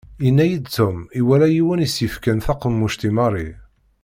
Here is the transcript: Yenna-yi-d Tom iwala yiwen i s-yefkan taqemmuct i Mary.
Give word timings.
Yenna-yi-d 0.23 0.65
Tom 0.75 0.97
iwala 1.19 1.47
yiwen 1.51 1.83
i 1.85 1.87
s-yefkan 1.89 2.39
taqemmuct 2.45 3.01
i 3.07 3.09
Mary. 3.17 3.49